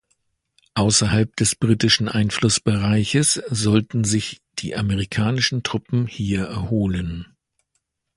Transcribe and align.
Außerhalb 0.73 1.35
des 1.35 1.53
britischen 1.55 2.09
Einflussbereiches 2.09 3.35
sollten 3.51 4.03
sich 4.03 4.41
die 4.57 4.75
amerikanischen 4.75 5.61
Truppen 5.61 6.07
hier 6.07 6.45
erholen. 6.45 7.35